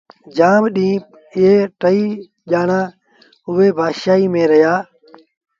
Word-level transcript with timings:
جآم 0.35 0.63
ڏيݩهݩ 0.75 1.05
اي 1.35 1.47
ٽئيٚ 1.79 2.21
ڄآڻآݩ 2.51 2.87
اُئي 3.47 3.69
بآشآئيٚ 3.77 4.31
ميݩ 4.33 4.49
رهيآ 4.51 4.75